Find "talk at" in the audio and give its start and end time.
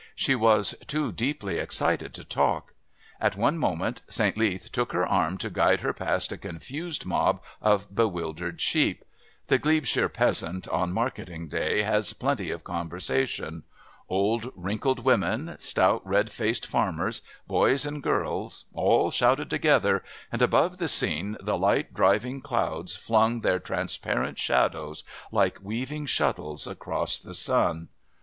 2.23-3.35